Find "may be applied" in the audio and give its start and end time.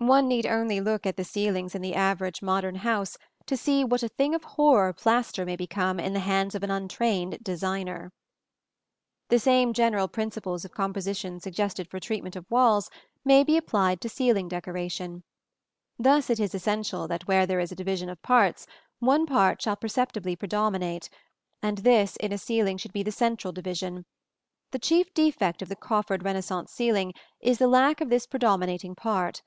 13.24-14.00